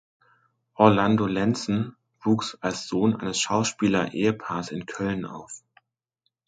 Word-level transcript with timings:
Orlando 0.77 1.27
Lenzen 1.27 1.95
wuchs 2.23 2.57
als 2.59 2.87
Sohn 2.87 3.15
eines 3.21 3.39
Schauspielerehepaars 3.39 4.69
in 4.71 4.87
Köln 4.87 5.25
auf. 5.25 5.61